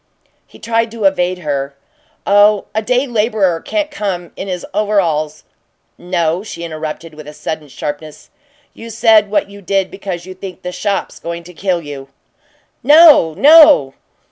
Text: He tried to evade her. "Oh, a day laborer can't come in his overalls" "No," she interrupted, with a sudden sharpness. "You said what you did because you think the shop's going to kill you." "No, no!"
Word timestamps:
He 0.47 0.57
tried 0.57 0.89
to 0.89 1.03
evade 1.03 1.37
her. 1.37 1.75
"Oh, 2.25 2.65
a 2.73 2.81
day 2.81 3.05
laborer 3.05 3.61
can't 3.61 3.91
come 3.91 4.31
in 4.35 4.47
his 4.47 4.65
overalls" 4.73 5.43
"No," 5.99 6.41
she 6.41 6.63
interrupted, 6.63 7.13
with 7.13 7.27
a 7.27 7.33
sudden 7.33 7.67
sharpness. 7.67 8.31
"You 8.73 8.89
said 8.89 9.29
what 9.29 9.51
you 9.51 9.61
did 9.61 9.91
because 9.91 10.25
you 10.25 10.33
think 10.33 10.63
the 10.63 10.71
shop's 10.71 11.19
going 11.19 11.43
to 11.43 11.53
kill 11.53 11.83
you." 11.83 12.07
"No, 12.81 13.35
no!" 13.35 13.93